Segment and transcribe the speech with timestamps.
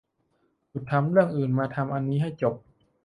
[0.69, 2.55] หยุดทำเรื่องอื่นมาทำอันนี้ให้จบ